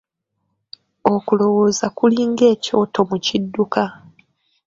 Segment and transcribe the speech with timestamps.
[1.13, 3.83] Okulowooza kuli ng'ekyoto mu kidduka.